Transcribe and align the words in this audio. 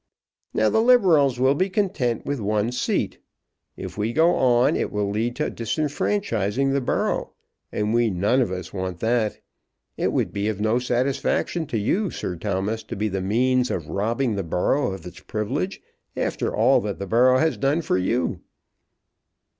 "Now 0.51 0.67
the 0.67 0.81
Liberals 0.81 1.39
will 1.39 1.53
be 1.53 1.69
content 1.69 2.25
with 2.25 2.39
one 2.39 2.71
seat. 2.71 3.19
If 3.77 3.99
we 3.99 4.13
go 4.13 4.33
on 4.33 4.75
it 4.75 4.91
will 4.91 5.07
lead 5.11 5.35
to 5.35 5.51
disfranchising 5.51 6.71
the 6.73 6.81
borough, 6.81 7.33
and 7.71 7.93
we 7.93 8.09
none 8.09 8.41
of 8.41 8.51
us 8.51 8.73
want 8.73 8.99
that. 9.01 9.39
It 9.97 10.11
would 10.11 10.33
be 10.33 10.51
no 10.53 10.79
satisfaction 10.79 11.67
to 11.67 11.77
you, 11.77 12.09
Sir 12.09 12.35
Thomas, 12.35 12.81
to 12.85 12.95
be 12.95 13.09
the 13.09 13.21
means 13.21 13.69
of 13.69 13.89
robbing 13.89 14.33
the 14.33 14.43
borough 14.43 14.91
of 14.91 15.05
its 15.05 15.19
privilege 15.19 15.79
after 16.17 16.51
all 16.51 16.81
that 16.81 16.97
the 16.97 17.05
borough 17.05 17.37
has 17.37 17.55
done 17.55 17.83
for 17.83 17.99
you." 17.99 18.41